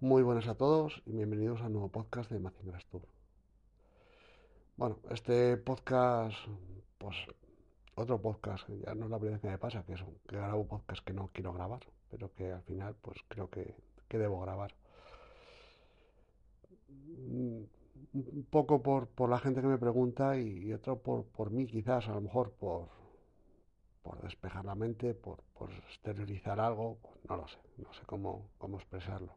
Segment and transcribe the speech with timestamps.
[0.00, 3.02] muy buenas a todos y bienvenidos a un nuevo podcast de Mazingrass Tour.
[4.78, 6.34] Bueno, este podcast,
[6.96, 7.14] pues
[7.94, 10.66] otro podcast, ya no es la primera vez que me pasa, que, es, que grabo
[10.66, 13.74] podcast que no quiero grabar, pero que al final pues creo que,
[14.08, 14.74] debo grabar.
[17.18, 22.08] Un poco por, por, la gente que me pregunta y, otro por, por mí quizás,
[22.08, 23.01] a lo mejor por,
[24.02, 26.98] por despejar la mente, por, por exteriorizar algo,
[27.28, 29.34] no lo sé, no sé cómo, cómo expresarlo.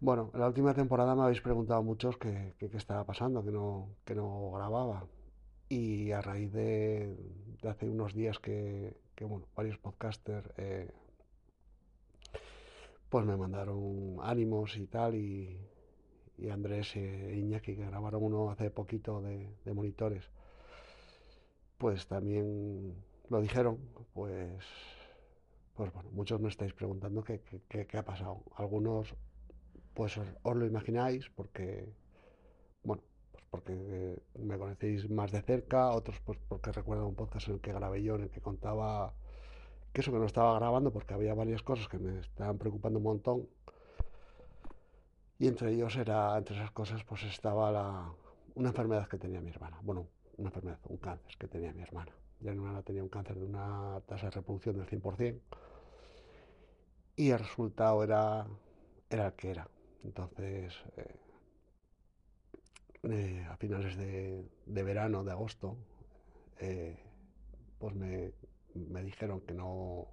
[0.00, 4.14] Bueno, en la última temporada me habéis preguntado muchos qué, estaba pasando, que no, que
[4.14, 5.06] no grababa.
[5.68, 7.16] Y a raíz de,
[7.68, 10.90] hace unos días que, bueno, varios podcasters eh,
[13.08, 15.58] pues me mandaron ánimos y tal, y,
[16.50, 20.30] Andrés e Iñaki que grabaron uno hace poquito de monitores,
[21.78, 22.94] pues también
[23.28, 23.78] lo dijeron,
[24.14, 24.62] pues
[25.76, 28.42] pues bueno, muchos me estáis preguntando qué, qué, ha pasado.
[28.56, 29.14] Algunos,
[29.94, 31.86] pues os, lo imagináis porque,
[32.82, 37.54] bueno, pues porque me conocéis más de cerca, otros pues porque recuerdo un podcast en
[37.56, 39.12] el que grabé yo, en el que contaba
[39.92, 43.04] que eso que no estaba grabando porque había varias cosas que me estaban preocupando un
[43.04, 43.48] montón.
[45.38, 48.10] Y entre ellos era, entre esas cosas, pues estaba la,
[48.54, 49.78] una enfermedad que tenía mi hermana.
[49.82, 50.06] Bueno,
[50.38, 52.12] una enfermedad, un cáncer que tenía mi hermana.
[52.40, 55.40] Mi hermana tenía un cáncer de una tasa de reproducción del 100%
[57.16, 58.46] y el resultado era,
[59.08, 59.68] era el que era.
[60.04, 61.16] Entonces, eh,
[63.04, 65.76] eh, a finales de, verano, de agosto,
[66.58, 66.96] eh,
[67.78, 68.32] pues me,
[69.02, 70.08] dijeron que no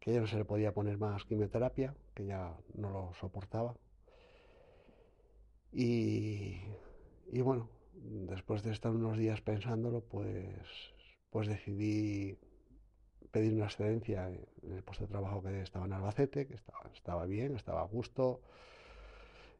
[0.00, 3.74] que ya no se le podía poner más quimioterapia, que ya no lo soportaba.
[5.72, 6.60] Y,
[7.32, 7.68] y bueno,
[8.02, 10.94] después de estar unos días pensándolo, pues,
[11.30, 12.38] pues decidí
[13.30, 17.26] pedir una excedencia en el puesto de trabajo que estaba en Albacete, que estaba, estaba
[17.26, 18.40] bien, estaba a gusto,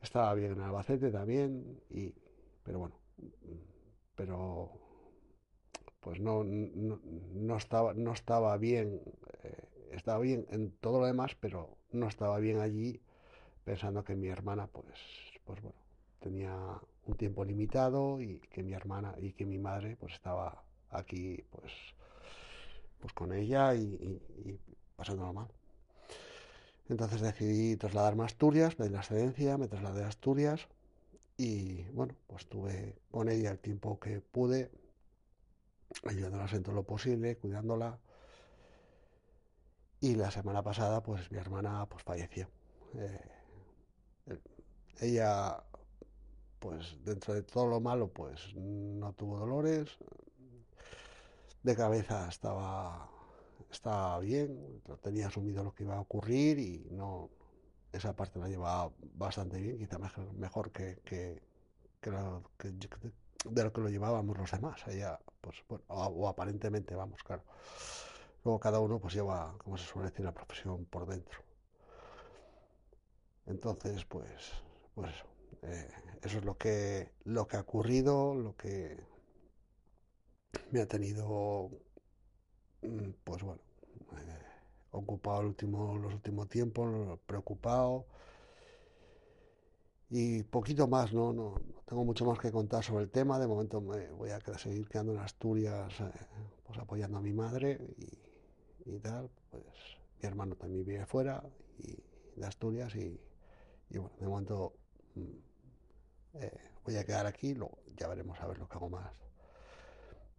[0.00, 2.14] estaba bien en Albacete también, y,
[2.64, 2.96] pero bueno,
[4.16, 4.70] pero
[6.00, 9.00] pues no, no, estaba, no estaba bien,
[9.44, 13.00] eh, estaba bien en todo lo demás, pero no estaba bien allí
[13.64, 14.98] pensando que mi hermana, pues,
[15.44, 15.78] pues bueno,
[16.18, 21.44] tenía un tiempo limitado y que mi hermana y que mi madre pues estaba aquí
[21.50, 21.72] pues
[23.00, 24.20] pues con ella y,
[24.96, 25.48] pasándolo mal.
[26.88, 30.68] Entonces decidí trasladarme a Asturias, pedir la excedencia, me trasladé a Asturias
[31.36, 34.70] y bueno, pues estuve con ella el tiempo que pude,
[36.04, 37.98] ayudándola en todo lo posible, cuidándola.
[40.00, 42.48] Y la semana pasada, pues mi hermana pues falleció.
[42.94, 44.36] Eh,
[45.00, 45.62] ella,
[46.62, 49.98] pues dentro de todo lo malo, pues no tuvo dolores,
[51.64, 53.08] de cabeza estaba,
[54.20, 57.30] bien, tenía asumido lo que iba a ocurrir y no
[57.92, 61.42] esa parte la llevaba bastante bien, quizá mejor, que, que,
[63.44, 64.86] de lo que lo llevábamos los demás.
[64.86, 67.42] Ella, pues, o, aparentemente, vamos, claro.
[68.44, 71.40] Luego cada uno pues lleva, como se suele decir, la profesión por dentro.
[73.46, 74.52] Entonces, pues,
[74.94, 75.31] pues eso.
[75.62, 75.88] Eh,
[76.22, 78.96] eso es lo que, lo que ha ocurrido, lo que,
[80.70, 81.70] me ha tenido,
[82.82, 83.60] mm, pues bueno,
[84.12, 84.38] eh,
[84.90, 88.06] ocupado último, los últimos tiempos, preocupado.
[90.10, 91.32] Y poquito más, ¿no?
[91.32, 91.54] ¿no?
[91.86, 93.38] tengo mucho más que contar sobre el tema.
[93.38, 96.10] De momento me voy a seguir quedando en Asturias, eh,
[96.64, 97.78] pues apoyando a mi madre
[98.84, 99.30] y, tal.
[99.50, 99.64] Pues
[100.20, 101.42] mi hermano también vive fuera
[101.78, 101.96] y,
[102.38, 103.18] de Asturias y,
[103.90, 104.74] bueno, de momento
[105.14, 105.51] mm,
[106.34, 109.12] eh, voy a quedar aquí, luego ya veremos a ver lo que hago más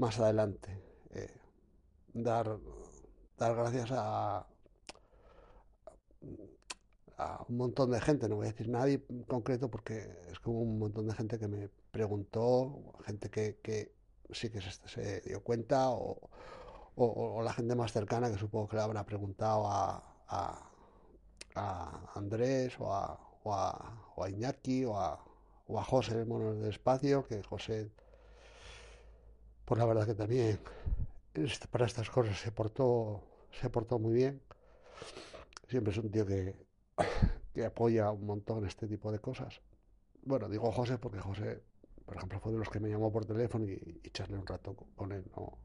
[0.00, 0.82] más adelante.
[1.10, 1.36] Eh,
[2.14, 2.58] dar,
[3.36, 4.46] dar gracias a,
[7.18, 10.62] a un montón de gente, no voy a decir nadie en concreto porque es como
[10.62, 13.92] un montón de gente que me preguntó, gente que,
[14.30, 16.18] sí que se, dio cuenta o,
[17.42, 20.66] la gente más cercana que supongo que le habrá preguntado a, a,
[22.14, 25.18] Andrés o a, o a, Iñaki o a,
[25.70, 27.90] o a José, el mono del espacio, que José
[29.70, 30.58] pues la verdad que también
[31.70, 33.22] para estas cosas se portó,
[33.52, 34.42] se portó muy bien.
[35.68, 36.56] siempre es un tío que,
[37.54, 39.60] que apoya un montón este tipo de cosas.
[40.24, 41.62] Bueno, digo José porque José,
[42.04, 45.12] por ejemplo, fue de los que me llamó por teléfono y, y un rato con
[45.12, 45.24] él.
[45.36, 45.56] No,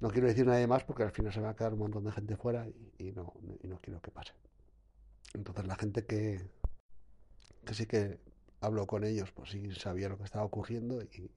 [0.00, 2.12] no quiero decir nadie más porque al final se va a quedar un montón de
[2.12, 2.68] gente fuera
[2.98, 3.32] y, no,
[3.62, 4.34] y no quiero que pase.
[5.32, 6.46] Entonces la gente que,
[7.64, 8.33] que sí que
[8.64, 11.30] habló con ellos, pues sí sabía lo que estaba ocurriendo y,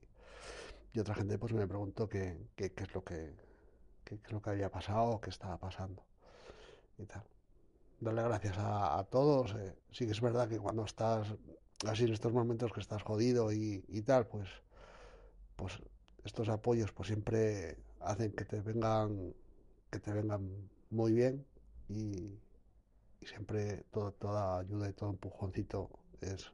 [0.98, 3.32] otra gente pues me preguntó qué, es lo que
[4.02, 6.02] qué, es lo que había pasado, qué estaba pasando
[6.98, 7.22] y tal.
[8.00, 9.54] Darle gracias a, todos.
[9.54, 11.28] Eh, sí que es verdad que cuando estás
[11.86, 14.48] así en estos momentos que estás jodido y, y tal, pues,
[15.54, 15.80] pues
[16.24, 19.34] estos apoyos pues siempre hacen que te vengan
[19.90, 21.46] que te vengan muy bien
[21.88, 22.38] y,
[23.22, 25.90] siempre toda ayuda y todo empujoncito
[26.20, 26.52] es,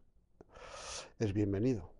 [1.19, 1.91] es bienvenido.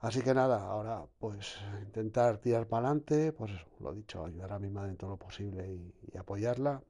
[0.00, 4.58] Así que nada, ahora pues intentar tirar para adelante, pues eso, lo dicho, ayudar a
[4.58, 6.82] mi madre en todo lo posible y, y, apoyarla.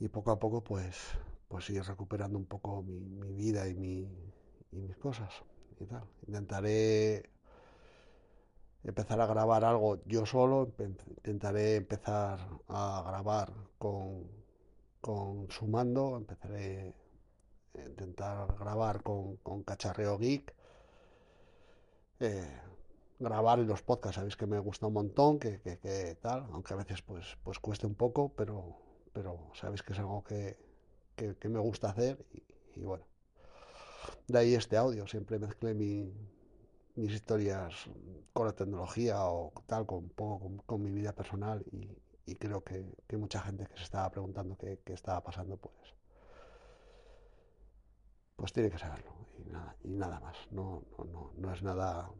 [0.00, 0.96] Y poco a poco pues,
[1.48, 4.08] pues ir recuperando un poco mi, mi vida y, mi,
[4.72, 5.32] y mis cosas
[5.80, 6.04] y tal.
[6.26, 7.30] Intentaré
[8.82, 12.38] empezar a grabar algo yo solo, intentaré empezar
[12.68, 14.24] a grabar con,
[15.00, 16.94] con Sumando, empezaré
[17.74, 20.54] intentar grabar con, con Cacharreo Geek,
[22.20, 22.60] eh,
[23.18, 26.76] grabar los podcasts, sabéis que me gusta un montón, que, que, que, tal, aunque a
[26.76, 28.76] veces pues, pues cueste un poco, pero,
[29.12, 30.56] pero sabéis que es algo que,
[31.16, 32.24] que me gusta hacer
[32.76, 33.04] y, bueno.
[34.26, 36.12] De ahí este audio, siempre mezclé mi,
[36.96, 37.74] mis historias
[38.32, 41.88] con la tecnología o tal, con poco con, con mi vida personal y,
[42.26, 45.74] y creo que, que, mucha gente que se estaba preguntando qué, qué, estaba pasando, pues,
[48.36, 50.36] pues tiene que saberlo y nada, y nada más.
[50.50, 52.10] No, no, no, no es nada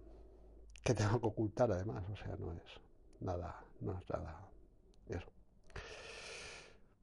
[0.83, 2.81] que tenga que ocultar además, o sea, no es
[3.21, 4.49] nada, no es nada
[5.09, 5.31] eso.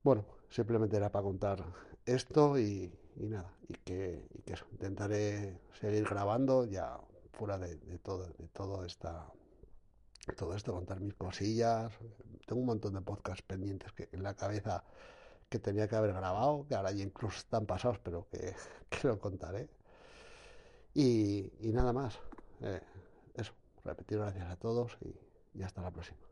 [0.03, 1.63] Bueno, simplemente era para contar
[2.05, 6.99] esto y, y nada, y que, y que eso, intentaré seguir grabando ya
[7.33, 9.31] fuera de, de, todo, de todo, esta,
[10.37, 11.91] todo esto, contar mis cosillas.
[12.45, 14.83] Tengo un montón de podcasts pendientes que en la cabeza
[15.51, 18.55] que tenía que haber grabado, que ahora ya incluso están pasados, pero que,
[19.03, 19.69] lo contaré.
[20.93, 22.19] Y, y nada más.
[22.61, 22.81] Eh,
[23.35, 23.53] eso,
[23.83, 26.30] repetir gracias a todos y, y hasta la próxima.